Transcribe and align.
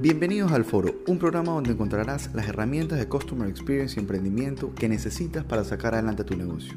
Bienvenidos 0.00 0.52
al 0.52 0.64
Foro, 0.64 0.94
un 1.08 1.18
programa 1.18 1.50
donde 1.50 1.72
encontrarás 1.72 2.32
las 2.32 2.46
herramientas 2.46 3.00
de 3.00 3.08
Customer 3.08 3.48
Experience 3.48 3.96
y 3.96 4.00
emprendimiento 4.00 4.72
que 4.72 4.88
necesitas 4.88 5.44
para 5.44 5.64
sacar 5.64 5.94
adelante 5.94 6.22
tu 6.22 6.36
negocio. 6.36 6.74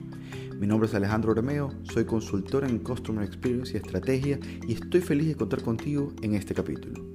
Mi 0.57 0.66
nombre 0.66 0.89
es 0.89 0.96
Alejandro 0.96 1.36
Romeo, 1.36 1.71
soy 1.84 2.05
consultor 2.05 2.63
en 2.63 2.79
Customer 2.79 3.23
Experience 3.23 3.73
y 3.73 3.78
Estrategia 3.78 4.39
y 4.68 4.73
estoy 4.73 5.02
feliz 5.02 5.28
de 5.28 5.36
contar 5.36 5.61
contigo 5.61 6.11
en 6.23 6.34
este 6.34 6.55
capítulo. 6.55 7.11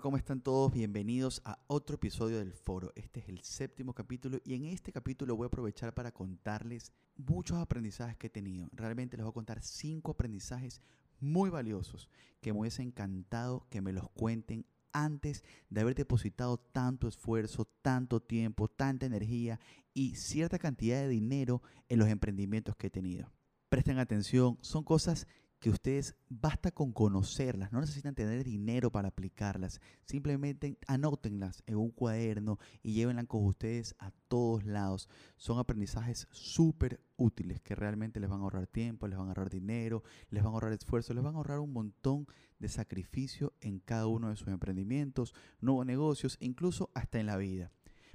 ¿Cómo 0.00 0.16
están 0.16 0.40
todos? 0.40 0.72
Bienvenidos 0.72 1.42
a 1.44 1.58
otro 1.66 1.96
episodio 1.96 2.38
del 2.38 2.54
foro. 2.54 2.90
Este 2.94 3.20
es 3.20 3.28
el 3.28 3.42
séptimo 3.42 3.92
capítulo 3.92 4.38
y 4.44 4.54
en 4.54 4.64
este 4.64 4.92
capítulo 4.92 5.36
voy 5.36 5.44
a 5.44 5.48
aprovechar 5.48 5.92
para 5.92 6.10
contarles 6.10 6.92
muchos 7.16 7.58
aprendizajes 7.58 8.16
que 8.16 8.28
he 8.28 8.30
tenido. 8.30 8.68
Realmente 8.72 9.16
les 9.16 9.24
voy 9.24 9.30
a 9.30 9.34
contar 9.34 9.62
cinco 9.62 10.12
aprendizajes 10.12 10.80
muy 11.20 11.50
valiosos 11.50 12.08
que 12.40 12.52
me 12.52 12.60
hubiese 12.60 12.82
encantado 12.82 13.66
que 13.68 13.82
me 13.82 13.92
los 13.92 14.08
cuenten 14.10 14.64
antes 14.92 15.44
de 15.68 15.82
haber 15.82 15.94
depositado 15.94 16.56
tanto 16.56 17.06
esfuerzo, 17.06 17.66
tanto 17.82 18.20
tiempo, 18.20 18.68
tanta 18.68 19.04
energía 19.04 19.60
y 19.92 20.14
cierta 20.14 20.58
cantidad 20.58 21.02
de 21.02 21.08
dinero 21.08 21.62
en 21.90 21.98
los 21.98 22.08
emprendimientos 22.08 22.74
que 22.76 22.86
he 22.86 22.90
tenido. 22.90 23.30
Presten 23.68 23.98
atención, 23.98 24.56
son 24.62 24.82
cosas 24.82 25.26
que 25.60 25.68
ustedes 25.68 26.16
basta 26.30 26.70
con 26.70 26.90
conocerlas, 26.92 27.70
no 27.70 27.80
necesitan 27.80 28.14
tener 28.14 28.44
dinero 28.44 28.90
para 28.90 29.08
aplicarlas, 29.08 29.80
simplemente 30.06 30.78
anótenlas 30.86 31.62
en 31.66 31.76
un 31.76 31.90
cuaderno 31.90 32.58
y 32.82 32.94
llévenlas 32.94 33.26
con 33.26 33.44
ustedes 33.44 33.94
a 33.98 34.10
todos 34.28 34.64
lados. 34.64 35.08
Son 35.36 35.58
aprendizajes 35.58 36.26
súper 36.30 37.00
útiles 37.16 37.60
que 37.60 37.74
realmente 37.74 38.20
les 38.20 38.30
van 38.30 38.40
a 38.40 38.44
ahorrar 38.44 38.66
tiempo, 38.66 39.06
les 39.06 39.18
van 39.18 39.28
a 39.28 39.30
ahorrar 39.30 39.50
dinero, 39.50 40.02
les 40.30 40.42
van 40.42 40.52
a 40.52 40.54
ahorrar 40.54 40.72
esfuerzo, 40.72 41.12
les 41.12 41.22
van 41.22 41.34
a 41.34 41.36
ahorrar 41.36 41.60
un 41.60 41.74
montón 41.74 42.26
de 42.58 42.68
sacrificio 42.68 43.52
en 43.60 43.80
cada 43.80 44.06
uno 44.06 44.30
de 44.30 44.36
sus 44.36 44.48
emprendimientos, 44.48 45.34
nuevos 45.60 45.84
negocios, 45.84 46.38
incluso 46.40 46.90
hasta 46.94 47.20
en 47.20 47.26
la 47.26 47.36
vida. 47.36 47.70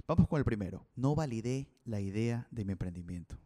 Vamos 0.08 0.26
con 0.28 0.38
el 0.38 0.44
primero. 0.44 0.86
No 0.96 1.14
validé 1.14 1.68
la 1.84 2.00
idea 2.00 2.48
de 2.50 2.64
mi 2.64 2.72
emprendimiento. 2.72 3.38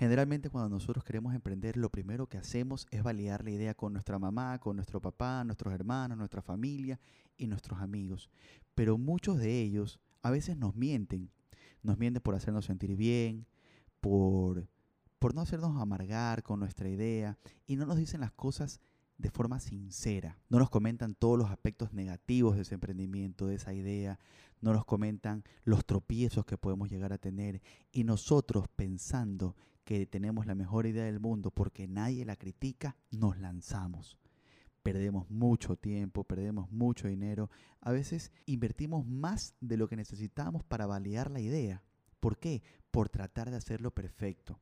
Generalmente 0.00 0.48
cuando 0.48 0.70
nosotros 0.70 1.04
queremos 1.04 1.34
emprender, 1.34 1.76
lo 1.76 1.90
primero 1.90 2.26
que 2.26 2.38
hacemos 2.38 2.86
es 2.90 3.02
validar 3.02 3.44
la 3.44 3.50
idea 3.50 3.74
con 3.74 3.92
nuestra 3.92 4.18
mamá, 4.18 4.58
con 4.58 4.76
nuestro 4.76 4.98
papá, 4.98 5.44
nuestros 5.44 5.74
hermanos, 5.74 6.16
nuestra 6.16 6.40
familia 6.40 6.98
y 7.36 7.46
nuestros 7.46 7.82
amigos. 7.82 8.30
Pero 8.74 8.96
muchos 8.96 9.36
de 9.36 9.60
ellos 9.60 10.00
a 10.22 10.30
veces 10.30 10.56
nos 10.56 10.74
mienten. 10.74 11.30
Nos 11.82 11.98
mienten 11.98 12.22
por 12.22 12.34
hacernos 12.34 12.64
sentir 12.64 12.96
bien, 12.96 13.44
por, 14.00 14.66
por 15.18 15.34
no 15.34 15.42
hacernos 15.42 15.78
amargar 15.78 16.42
con 16.42 16.60
nuestra 16.60 16.88
idea 16.88 17.36
y 17.66 17.76
no 17.76 17.84
nos 17.84 17.98
dicen 17.98 18.22
las 18.22 18.32
cosas 18.32 18.80
de 19.18 19.30
forma 19.30 19.60
sincera. 19.60 20.38
No 20.48 20.58
nos 20.58 20.70
comentan 20.70 21.14
todos 21.14 21.38
los 21.38 21.50
aspectos 21.50 21.92
negativos 21.92 22.56
de 22.56 22.62
ese 22.62 22.72
emprendimiento, 22.72 23.48
de 23.48 23.56
esa 23.56 23.74
idea. 23.74 24.18
No 24.62 24.72
nos 24.72 24.86
comentan 24.86 25.44
los 25.64 25.84
tropiezos 25.84 26.46
que 26.46 26.56
podemos 26.56 26.90
llegar 26.90 27.12
a 27.12 27.18
tener. 27.18 27.60
Y 27.92 28.04
nosotros 28.04 28.64
pensando 28.74 29.56
que 29.90 30.06
tenemos 30.06 30.46
la 30.46 30.54
mejor 30.54 30.86
idea 30.86 31.02
del 31.02 31.18
mundo 31.18 31.50
porque 31.50 31.88
nadie 31.88 32.24
la 32.24 32.36
critica, 32.36 32.96
nos 33.10 33.40
lanzamos. 33.40 34.16
Perdemos 34.84 35.28
mucho 35.28 35.74
tiempo, 35.74 36.22
perdemos 36.22 36.70
mucho 36.70 37.08
dinero. 37.08 37.50
A 37.80 37.90
veces 37.90 38.30
invertimos 38.46 39.04
más 39.04 39.56
de 39.60 39.76
lo 39.76 39.88
que 39.88 39.96
necesitamos 39.96 40.62
para 40.62 40.86
validar 40.86 41.28
la 41.32 41.40
idea. 41.40 41.82
¿Por 42.20 42.38
qué? 42.38 42.62
Por 42.92 43.08
tratar 43.08 43.50
de 43.50 43.56
hacerlo 43.56 43.92
perfecto. 43.92 44.60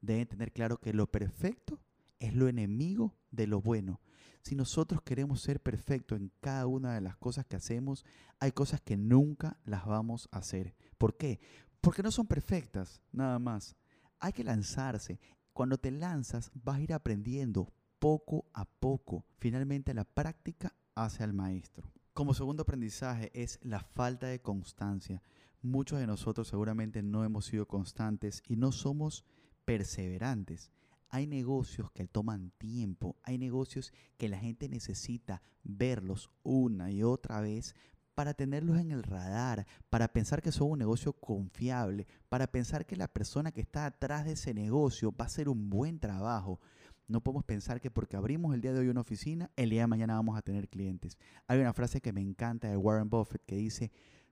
Deben 0.00 0.26
tener 0.26 0.54
claro 0.54 0.78
que 0.78 0.94
lo 0.94 1.06
perfecto 1.06 1.78
es 2.18 2.34
lo 2.34 2.48
enemigo 2.48 3.14
de 3.30 3.48
lo 3.48 3.60
bueno. 3.60 4.00
Si 4.40 4.54
nosotros 4.54 5.02
queremos 5.02 5.42
ser 5.42 5.60
perfectos 5.60 6.18
en 6.18 6.32
cada 6.40 6.66
una 6.66 6.94
de 6.94 7.02
las 7.02 7.18
cosas 7.18 7.44
que 7.44 7.56
hacemos, 7.56 8.06
hay 8.40 8.52
cosas 8.52 8.80
que 8.80 8.96
nunca 8.96 9.60
las 9.66 9.84
vamos 9.84 10.30
a 10.32 10.38
hacer. 10.38 10.74
¿Por 10.96 11.18
qué? 11.18 11.40
Porque 11.82 12.02
no 12.02 12.10
son 12.10 12.26
perfectas, 12.26 13.02
nada 13.12 13.38
más 13.38 13.76
hay 14.22 14.32
que 14.32 14.44
lanzarse. 14.44 15.20
Cuando 15.52 15.76
te 15.76 15.90
lanzas 15.90 16.50
vas 16.54 16.76
a 16.76 16.80
ir 16.80 16.94
aprendiendo 16.94 17.70
poco 17.98 18.46
a 18.54 18.64
poco. 18.64 19.26
Finalmente 19.38 19.92
la 19.92 20.04
práctica 20.04 20.74
hace 20.94 21.24
al 21.24 21.34
maestro. 21.34 21.92
Como 22.14 22.32
segundo 22.32 22.62
aprendizaje 22.62 23.30
es 23.34 23.58
la 23.62 23.80
falta 23.80 24.28
de 24.28 24.40
constancia. 24.40 25.22
Muchos 25.60 25.98
de 25.98 26.06
nosotros 26.06 26.48
seguramente 26.48 27.02
no 27.02 27.24
hemos 27.24 27.46
sido 27.46 27.66
constantes 27.66 28.42
y 28.46 28.56
no 28.56 28.70
somos 28.70 29.24
perseverantes. 29.64 30.70
Hay 31.08 31.26
negocios 31.26 31.90
que 31.90 32.06
toman 32.06 32.52
tiempo, 32.58 33.16
hay 33.22 33.38
negocios 33.38 33.92
que 34.16 34.28
la 34.28 34.38
gente 34.38 34.68
necesita 34.68 35.42
verlos 35.64 36.30
una 36.42 36.90
y 36.90 37.02
otra 37.02 37.40
vez 37.40 37.74
para 38.14 38.34
tenerlos 38.34 38.78
en 38.78 38.90
el 38.90 39.02
radar, 39.02 39.66
para 39.90 40.08
pensar 40.08 40.42
que 40.42 40.52
son 40.52 40.70
un 40.70 40.78
negocio 40.78 41.12
confiable, 41.12 42.06
para 42.28 42.46
pensar 42.46 42.86
que 42.86 42.96
la 42.96 43.08
persona 43.08 43.52
que 43.52 43.60
está 43.60 43.86
atrás 43.86 44.24
de 44.24 44.32
ese 44.32 44.54
negocio 44.54 45.12
va 45.12 45.24
a 45.24 45.28
hacer 45.28 45.48
un 45.48 45.70
buen 45.70 45.98
trabajo. 45.98 46.60
No 47.08 47.22
podemos 47.22 47.44
pensar 47.44 47.80
que 47.80 47.90
porque 47.90 48.16
abrimos 48.16 48.54
el 48.54 48.60
día 48.60 48.72
de 48.72 48.80
hoy 48.80 48.88
una 48.88 49.00
oficina, 49.00 49.50
el 49.56 49.70
día 49.70 49.82
de 49.82 49.86
mañana 49.86 50.14
vamos 50.14 50.36
a 50.36 50.42
tener 50.42 50.68
clientes. 50.68 51.18
Hay 51.46 51.58
una 51.58 51.72
frase 51.72 52.00
que 52.00 52.12
me 52.12 52.20
encanta 52.20 52.68
de 52.68 52.76
Warren 52.76 53.10
Buffett 53.10 53.44
que 53.44 53.56
dice, 53.56 53.90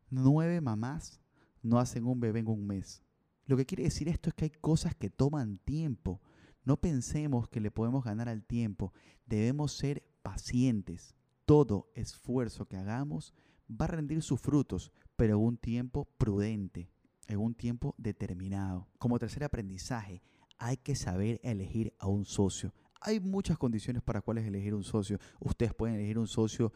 nueve 0.08 0.60
mamás 0.60 1.20
no 1.62 1.78
hacen 1.78 2.06
un 2.06 2.20
bebé 2.20 2.41
en 2.41 2.48
un 2.48 2.66
mes. 2.66 3.02
Lo 3.47 3.56
que 3.56 3.66
quiere 3.66 3.84
decir 3.84 4.08
esto 4.08 4.28
es 4.28 4.34
que 4.34 4.44
hay 4.44 4.50
cosas 4.50 4.94
que 4.94 5.10
toman 5.10 5.58
tiempo. 5.58 6.20
No 6.64 6.76
pensemos 6.80 7.48
que 7.48 7.60
le 7.60 7.70
podemos 7.70 8.04
ganar 8.04 8.28
al 8.28 8.44
tiempo. 8.44 8.92
Debemos 9.26 9.72
ser 9.72 10.04
pacientes. 10.22 11.16
Todo 11.47 11.91
esfuerzo 11.94 12.68
que 12.68 12.76
hagamos 12.76 13.34
va 13.70 13.84
a 13.84 13.88
rendir 13.88 14.22
sus 14.22 14.41
frutos, 14.41 14.92
pero 15.16 15.36
en 15.36 15.44
un 15.44 15.56
tiempo 15.56 16.08
prudente, 16.19 16.91
en 17.28 17.38
un 17.38 17.54
tiempo 17.54 17.94
determinado. 17.98 18.88
Como 18.98 19.19
tercer 19.19 19.44
aprendizaje, 19.44 20.22
hay 20.58 20.76
que 20.76 20.97
saber 20.97 21.41
elegir 21.42 21.94
a 21.98 22.09
un 22.09 22.25
socio. 22.25 22.75
Hay 23.00 23.20
muchas 23.20 23.56
condiciones 23.56 24.03
para 24.03 24.20
cuáles 24.20 24.47
elegir 24.47 24.75
un 24.75 24.84
socio. 24.84 25.19
Ustedes 25.38 25.72
pueden 25.72 25.97
elegir 25.97 26.19
un 26.19 26.26
socio 26.26 26.72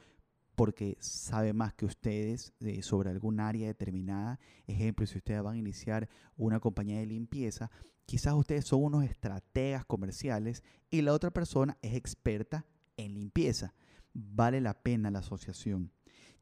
porque 0.55 0.97
sabe 1.01 1.53
más 1.53 1.75
que 1.75 1.85
ustedes 1.85 2.53
eh, 2.61 2.83
sobre 2.83 3.11
algún 3.11 3.41
área 3.41 3.67
determinada. 3.67 4.39
Ejemplo, 4.67 5.07
si 5.07 5.19
ustedes 5.19 5.43
van 5.43 5.57
a 5.57 5.59
iniciar 5.59 6.09
una 6.37 6.61
compañía 6.61 7.01
de 7.01 7.07
limpieza, 7.07 7.71
quizás 8.07 8.35
ustedes 8.35 8.65
son 8.65 8.85
unos 8.85 9.05
estrategas 9.05 9.85
comerciales 9.85 10.63
y 10.91 11.03
la 11.03 11.13
otra 11.13 11.31
persona 11.31 11.77
es 11.83 11.95
experta 11.95 12.65
en 12.97 13.15
limpieza. 13.15 13.75
Vale 14.15 14.61
la 14.61 14.75
pena 14.75 15.11
la 15.11 15.19
asociación 15.19 15.91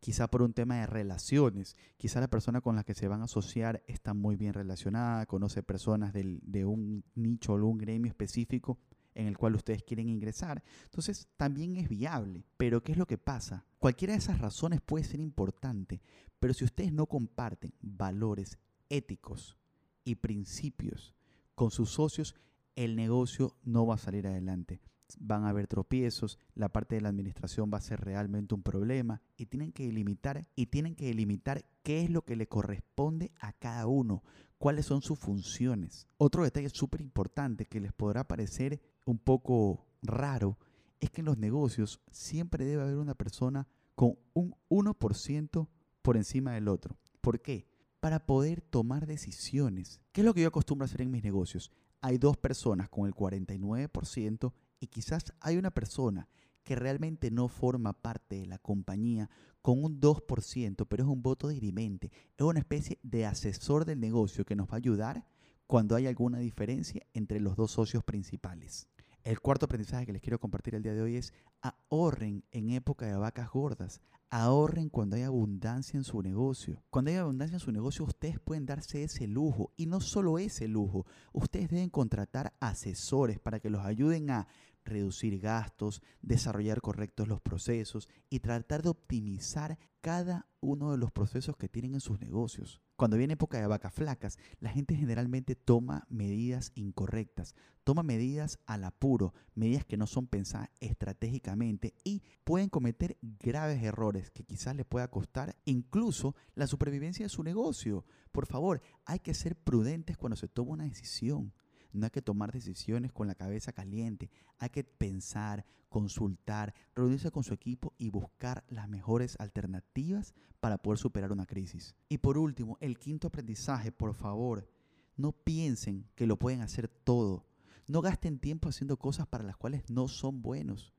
quizá 0.02 0.26
por 0.26 0.42
un 0.42 0.52
tema 0.52 0.80
de 0.80 0.86
relaciones, 0.86 1.76
quizá 1.96 2.20
la 2.20 2.26
persona 2.28 2.60
con 2.60 2.74
la 2.74 2.82
que 2.82 2.92
se 2.92 3.06
van 3.06 3.20
a 3.20 3.26
asociar 3.26 3.84
está 3.86 4.14
muy 4.14 4.34
bien 4.34 4.52
relacionada, 4.52 5.26
conoce 5.26 5.62
personas 5.62 6.12
de 6.12 6.64
un 6.64 7.04
nicho 7.14 7.52
o 7.52 7.64
un 7.64 7.78
gremio 7.78 8.10
específico 8.10 8.80
en 9.14 9.28
el 9.28 9.38
cual 9.38 9.54
ustedes 9.54 9.84
quieren 9.84 10.08
ingresar. 10.08 10.64
Entonces 10.86 11.28
también 11.36 11.76
es 11.76 11.88
viable. 11.88 12.44
Pero 12.56 12.82
¿qué 12.82 12.92
es 12.92 12.98
lo 12.98 13.06
que 13.06 13.16
pasa? 13.16 13.64
Cualquiera 13.78 14.14
de 14.14 14.18
esas 14.18 14.40
razones 14.40 14.80
puede 14.80 15.04
ser 15.04 15.20
importante, 15.20 16.02
pero 16.40 16.52
si 16.52 16.64
ustedes 16.64 16.92
no 16.92 17.06
comparten 17.06 17.72
valores 17.80 18.58
éticos 18.88 19.56
y 20.02 20.16
principios 20.16 21.14
con 21.54 21.70
sus 21.70 21.90
socios, 21.90 22.34
el 22.74 22.96
negocio 22.96 23.56
no 23.62 23.86
va 23.86 23.94
a 23.94 23.98
salir 23.98 24.26
adelante 24.26 24.80
van 25.20 25.44
a 25.44 25.50
haber 25.50 25.66
tropiezos, 25.66 26.38
la 26.54 26.68
parte 26.68 26.94
de 26.94 27.00
la 27.00 27.08
administración 27.08 27.70
va 27.72 27.78
a 27.78 27.82
ser 27.82 28.00
realmente 28.00 28.54
un 28.54 28.62
problema 28.62 29.20
y 29.36 29.46
tienen 29.46 29.72
que 29.72 29.86
delimitar 29.86 30.46
y 30.54 30.66
tienen 30.66 30.94
que 30.94 31.06
delimitar 31.06 31.64
qué 31.82 32.02
es 32.02 32.10
lo 32.10 32.22
que 32.22 32.36
le 32.36 32.48
corresponde 32.48 33.32
a 33.40 33.52
cada 33.52 33.86
uno, 33.86 34.22
cuáles 34.58 34.86
son 34.86 35.02
sus 35.02 35.18
funciones. 35.18 36.06
Otro 36.18 36.44
detalle 36.44 36.68
súper 36.68 37.00
importante 37.00 37.66
que 37.66 37.80
les 37.80 37.92
podrá 37.92 38.26
parecer 38.26 38.80
un 39.04 39.18
poco 39.18 39.86
raro 40.02 40.58
es 41.00 41.10
que 41.10 41.20
en 41.20 41.26
los 41.26 41.38
negocios 41.38 42.00
siempre 42.10 42.64
debe 42.64 42.82
haber 42.82 42.96
una 42.96 43.14
persona 43.14 43.66
con 43.94 44.16
un 44.34 44.54
1% 44.68 45.68
por 46.00 46.16
encima 46.16 46.52
del 46.52 46.68
otro. 46.68 46.96
¿Por 47.20 47.40
qué? 47.40 47.66
Para 48.00 48.26
poder 48.26 48.60
tomar 48.60 49.06
decisiones. 49.06 50.00
¿Qué 50.12 50.20
es 50.20 50.24
lo 50.24 50.34
que 50.34 50.42
yo 50.42 50.48
acostumbro 50.48 50.84
a 50.84 50.86
hacer 50.86 51.02
en 51.02 51.10
mis 51.10 51.24
negocios? 51.24 51.70
Hay 52.00 52.18
dos 52.18 52.36
personas 52.36 52.88
con 52.88 53.06
el 53.06 53.14
49% 53.14 54.52
y 54.82 54.88
quizás 54.88 55.32
hay 55.40 55.58
una 55.58 55.70
persona 55.70 56.28
que 56.64 56.74
realmente 56.74 57.30
no 57.30 57.46
forma 57.46 57.92
parte 57.92 58.40
de 58.40 58.46
la 58.46 58.58
compañía 58.58 59.30
con 59.62 59.82
un 59.84 60.00
2%, 60.00 60.86
pero 60.88 61.04
es 61.04 61.08
un 61.08 61.22
voto 61.22 61.46
dirimente, 61.46 62.10
es 62.36 62.44
una 62.44 62.58
especie 62.58 62.98
de 63.04 63.24
asesor 63.24 63.84
del 63.84 64.00
negocio 64.00 64.44
que 64.44 64.56
nos 64.56 64.66
va 64.66 64.74
a 64.74 64.76
ayudar 64.78 65.24
cuando 65.68 65.94
hay 65.94 66.08
alguna 66.08 66.40
diferencia 66.40 67.06
entre 67.14 67.38
los 67.38 67.54
dos 67.54 67.70
socios 67.70 68.02
principales. 68.02 68.88
El 69.22 69.38
cuarto 69.38 69.66
aprendizaje 69.66 70.04
que 70.04 70.12
les 70.12 70.20
quiero 70.20 70.40
compartir 70.40 70.74
el 70.74 70.82
día 70.82 70.94
de 70.94 71.02
hoy 71.02 71.14
es 71.14 71.32
ahorren 71.60 72.42
en 72.50 72.70
época 72.70 73.06
de 73.06 73.14
vacas 73.14 73.52
gordas, 73.52 74.00
ahorren 74.30 74.88
cuando 74.88 75.14
hay 75.14 75.22
abundancia 75.22 75.96
en 75.96 76.04
su 76.04 76.22
negocio. 76.22 76.82
Cuando 76.88 77.10
hay 77.10 77.18
abundancia 77.18 77.56
en 77.56 77.60
su 77.60 77.70
negocio, 77.70 78.04
ustedes 78.04 78.40
pueden 78.40 78.64
darse 78.64 79.04
ese 79.04 79.28
lujo 79.28 79.72
y 79.76 79.86
no 79.86 80.00
solo 80.00 80.38
ese 80.38 80.66
lujo, 80.66 81.06
ustedes 81.32 81.68
deben 81.68 81.90
contratar 81.90 82.52
asesores 82.58 83.38
para 83.38 83.60
que 83.60 83.68
los 83.68 83.84
ayuden 83.84 84.30
a 84.30 84.48
reducir 84.84 85.38
gastos, 85.40 86.02
desarrollar 86.20 86.80
correctos 86.80 87.28
los 87.28 87.40
procesos 87.40 88.08
y 88.30 88.40
tratar 88.40 88.82
de 88.82 88.90
optimizar 88.90 89.78
cada 90.00 90.46
uno 90.60 90.90
de 90.90 90.98
los 90.98 91.12
procesos 91.12 91.56
que 91.56 91.68
tienen 91.68 91.94
en 91.94 92.00
sus 92.00 92.20
negocios. 92.20 92.80
Cuando 92.96 93.16
viene 93.16 93.34
época 93.34 93.60
de 93.60 93.66
vacas 93.66 93.92
flacas, 93.92 94.38
la 94.60 94.70
gente 94.70 94.94
generalmente 94.94 95.56
toma 95.56 96.06
medidas 96.08 96.70
incorrectas, 96.74 97.54
toma 97.84 98.02
medidas 98.02 98.58
al 98.66 98.84
apuro, 98.84 99.34
medidas 99.54 99.84
que 99.84 99.96
no 99.96 100.06
son 100.06 100.26
pensadas 100.26 100.70
estratégicamente 100.80 101.94
y 102.04 102.22
pueden 102.44 102.68
cometer 102.68 103.18
graves 103.22 103.82
errores 103.82 104.30
que 104.30 104.44
quizás 104.44 104.76
les 104.76 104.86
pueda 104.86 105.08
costar 105.08 105.56
incluso 105.64 106.36
la 106.54 106.66
supervivencia 106.66 107.24
de 107.24 107.30
su 107.30 107.42
negocio. 107.42 108.04
Por 108.30 108.46
favor, 108.46 108.82
hay 109.04 109.18
que 109.18 109.34
ser 109.34 109.56
prudentes 109.56 110.16
cuando 110.16 110.36
se 110.36 110.48
toma 110.48 110.72
una 110.72 110.84
decisión. 110.84 111.52
No 111.92 112.04
hay 112.06 112.10
que 112.10 112.22
tomar 112.22 112.52
decisiones 112.52 113.12
con 113.12 113.26
la 113.26 113.34
cabeza 113.34 113.72
caliente. 113.72 114.30
Hay 114.58 114.70
que 114.70 114.84
pensar, 114.84 115.64
consultar, 115.88 116.74
reunirse 116.94 117.30
con 117.30 117.44
su 117.44 117.54
equipo 117.54 117.92
y 117.98 118.10
buscar 118.10 118.64
las 118.68 118.88
mejores 118.88 119.36
alternativas 119.38 120.34
para 120.60 120.78
poder 120.78 120.98
superar 120.98 121.32
una 121.32 121.46
crisis. 121.46 121.94
Y 122.08 122.18
por 122.18 122.38
último, 122.38 122.78
el 122.80 122.98
quinto 122.98 123.28
aprendizaje, 123.28 123.92
por 123.92 124.14
favor, 124.14 124.68
no 125.16 125.32
piensen 125.32 126.06
que 126.14 126.26
lo 126.26 126.38
pueden 126.38 126.62
hacer 126.62 126.88
todo. 126.88 127.44
No 127.86 128.00
gasten 128.00 128.38
tiempo 128.38 128.68
haciendo 128.68 128.96
cosas 128.96 129.26
para 129.26 129.44
las 129.44 129.56
cuales 129.56 129.88
no 129.90 130.08
son 130.08 130.40
buenos. 130.40 130.92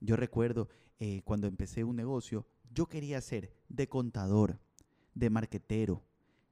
Yo 0.00 0.16
recuerdo 0.16 0.68
eh, 0.98 1.22
cuando 1.24 1.46
empecé 1.46 1.84
un 1.84 1.96
negocio, 1.96 2.46
yo 2.72 2.86
quería 2.86 3.20
ser 3.20 3.52
de 3.68 3.88
contador, 3.88 4.60
de 5.14 5.30
marquetero, 5.30 6.04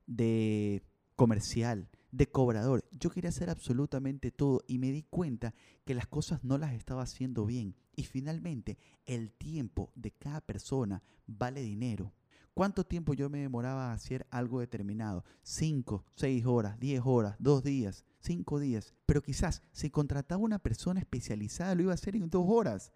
de 0.07 0.83
comercial, 1.17 1.89
de 2.15 2.29
cobrador. 2.29 2.85
Yo 2.93 3.11
quería 3.11 3.31
hacer 3.31 3.51
absolutamente 3.51 4.31
todo 4.31 4.63
y 4.69 4.79
me 4.79 4.93
di 4.93 5.03
cuenta 5.03 5.53
que 5.85 5.95
las 5.95 6.07
cosas 6.07 6.45
no 6.45 6.59
las 6.59 6.73
estaba 6.73 7.03
haciendo 7.03 7.45
bien. 7.45 7.75
Y 7.97 8.05
finalmente, 8.05 8.79
el 9.05 9.33
tiempo 9.33 9.91
de 9.97 10.13
cada 10.13 10.41
persona 10.41 11.03
vale 11.27 11.61
dinero. 11.61 12.13
¿Cuánto 12.55 12.85
tiempo 12.85 13.15
yo 13.15 13.29
me 13.29 13.41
demoraba 13.41 13.91
a 13.91 13.95
hacer 13.95 14.29
algo 14.31 14.61
determinado? 14.61 15.25
Cinco, 15.43 16.05
seis 16.15 16.47
horas, 16.47 16.79
diez 16.79 17.03
horas, 17.05 17.35
dos 17.41 17.65
días, 17.65 18.05
cinco 18.21 18.61
días. 18.61 18.95
Pero 19.07 19.21
quizás 19.21 19.61
si 19.73 19.91
contrataba 19.91 20.41
una 20.41 20.61
persona 20.61 21.01
especializada 21.01 21.75
lo 21.75 21.83
iba 21.83 21.91
a 21.91 21.95
hacer 21.95 22.15
en 22.15 22.31
dos 22.31 22.45
horas. 22.47 22.93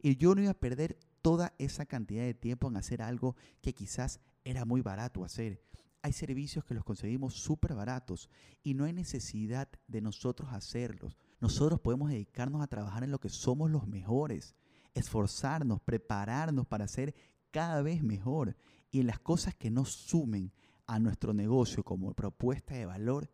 Y 0.00 0.16
yo 0.16 0.36
no 0.36 0.42
iba 0.42 0.52
a 0.52 0.60
perder 0.60 0.96
toda 1.22 1.54
esa 1.58 1.86
cantidad 1.86 2.22
de 2.22 2.34
tiempo 2.34 2.68
en 2.68 2.76
hacer 2.76 3.02
algo 3.02 3.34
que 3.62 3.74
quizás 3.74 4.20
era 4.44 4.64
muy 4.64 4.80
barato 4.80 5.24
hacer 5.24 5.60
hay 6.02 6.12
servicios 6.12 6.64
que 6.64 6.74
los 6.74 6.84
conseguimos 6.84 7.34
súper 7.34 7.74
baratos 7.74 8.28
y 8.62 8.74
no 8.74 8.84
hay 8.84 8.92
necesidad 8.92 9.68
de 9.86 10.00
nosotros 10.00 10.50
hacerlos. 10.52 11.16
Nosotros 11.40 11.80
podemos 11.80 12.10
dedicarnos 12.10 12.62
a 12.62 12.66
trabajar 12.66 13.04
en 13.04 13.10
lo 13.10 13.20
que 13.20 13.28
somos 13.28 13.70
los 13.70 13.86
mejores, 13.86 14.54
esforzarnos, 14.94 15.80
prepararnos 15.80 16.66
para 16.66 16.88
ser 16.88 17.14
cada 17.50 17.82
vez 17.82 18.02
mejor 18.02 18.56
y 18.90 19.00
en 19.00 19.06
las 19.06 19.18
cosas 19.18 19.54
que 19.54 19.70
nos 19.70 19.90
sumen 19.90 20.52
a 20.86 20.98
nuestro 20.98 21.32
negocio 21.32 21.84
como 21.84 22.14
propuesta 22.14 22.74
de 22.74 22.86
valor, 22.86 23.30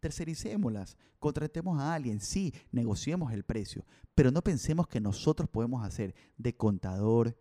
tercericémoslas, 0.00 0.96
contratemos 1.18 1.78
a 1.78 1.94
alguien, 1.94 2.20
sí, 2.20 2.52
negociemos 2.72 3.32
el 3.32 3.44
precio, 3.44 3.84
pero 4.14 4.30
no 4.30 4.42
pensemos 4.42 4.88
que 4.88 5.00
nosotros 5.00 5.48
podemos 5.48 5.84
hacer 5.84 6.14
de 6.36 6.56
contador, 6.56 7.36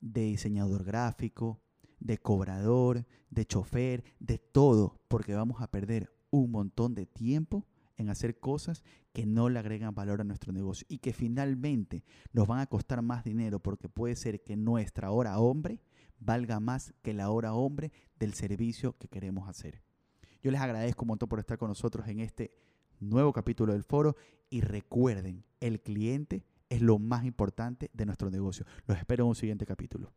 de 0.00 0.22
diseñador 0.22 0.84
gráfico, 0.84 1.60
de 2.04 2.18
cobrador, 2.18 3.06
de 3.30 3.46
chofer, 3.46 4.04
de 4.20 4.38
todo, 4.38 5.00
porque 5.08 5.34
vamos 5.34 5.60
a 5.60 5.70
perder 5.70 6.14
un 6.30 6.52
montón 6.52 6.94
de 6.94 7.06
tiempo 7.06 7.66
en 7.96 8.10
hacer 8.10 8.38
cosas 8.38 8.84
que 9.12 9.24
no 9.26 9.48
le 9.48 9.58
agregan 9.58 9.94
valor 9.94 10.20
a 10.20 10.24
nuestro 10.24 10.52
negocio 10.52 10.86
y 10.88 10.98
que 10.98 11.12
finalmente 11.12 12.04
nos 12.32 12.46
van 12.46 12.60
a 12.60 12.66
costar 12.66 13.02
más 13.02 13.24
dinero 13.24 13.60
porque 13.60 13.88
puede 13.88 14.16
ser 14.16 14.42
que 14.42 14.56
nuestra 14.56 15.10
hora 15.10 15.38
hombre 15.38 15.80
valga 16.18 16.60
más 16.60 16.92
que 17.02 17.14
la 17.14 17.30
hora 17.30 17.54
hombre 17.54 17.92
del 18.18 18.34
servicio 18.34 18.96
que 18.98 19.08
queremos 19.08 19.48
hacer. 19.48 19.82
Yo 20.42 20.50
les 20.50 20.60
agradezco 20.60 21.04
un 21.04 21.08
montón 21.08 21.28
por 21.28 21.38
estar 21.38 21.56
con 21.56 21.68
nosotros 21.68 22.06
en 22.08 22.20
este 22.20 22.52
nuevo 23.00 23.32
capítulo 23.32 23.72
del 23.72 23.84
foro 23.84 24.16
y 24.50 24.60
recuerden, 24.60 25.44
el 25.60 25.80
cliente 25.80 26.44
es 26.68 26.82
lo 26.82 26.98
más 26.98 27.24
importante 27.24 27.90
de 27.94 28.04
nuestro 28.04 28.30
negocio. 28.30 28.66
Los 28.86 28.98
espero 28.98 29.24
en 29.24 29.28
un 29.28 29.34
siguiente 29.34 29.64
capítulo. 29.64 30.12